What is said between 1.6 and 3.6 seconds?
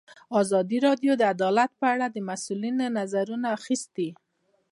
په اړه د مسؤلینو نظرونه